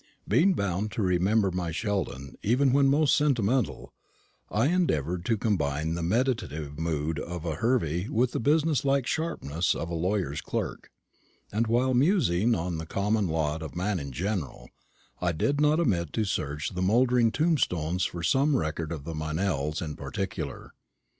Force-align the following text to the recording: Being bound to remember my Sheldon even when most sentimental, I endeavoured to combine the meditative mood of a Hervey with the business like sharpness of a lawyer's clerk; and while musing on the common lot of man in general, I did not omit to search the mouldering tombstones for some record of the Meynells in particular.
Being 0.27 0.55
bound 0.55 0.89
to 0.93 1.03
remember 1.03 1.51
my 1.51 1.69
Sheldon 1.69 2.33
even 2.41 2.73
when 2.73 2.87
most 2.87 3.15
sentimental, 3.15 3.93
I 4.49 4.65
endeavoured 4.69 5.23
to 5.25 5.37
combine 5.37 5.93
the 5.93 6.01
meditative 6.01 6.79
mood 6.79 7.19
of 7.19 7.45
a 7.45 7.57
Hervey 7.57 8.09
with 8.09 8.31
the 8.31 8.39
business 8.39 8.83
like 8.83 9.05
sharpness 9.05 9.75
of 9.75 9.91
a 9.91 9.93
lawyer's 9.93 10.41
clerk; 10.41 10.89
and 11.51 11.67
while 11.67 11.93
musing 11.93 12.55
on 12.55 12.79
the 12.79 12.87
common 12.87 13.27
lot 13.27 13.61
of 13.61 13.75
man 13.75 13.99
in 13.99 14.11
general, 14.11 14.71
I 15.21 15.33
did 15.33 15.61
not 15.61 15.79
omit 15.79 16.13
to 16.13 16.23
search 16.25 16.69
the 16.71 16.81
mouldering 16.81 17.31
tombstones 17.31 18.03
for 18.03 18.23
some 18.23 18.55
record 18.55 18.91
of 18.91 19.03
the 19.03 19.13
Meynells 19.13 19.83
in 19.83 19.95
particular. 19.95 20.73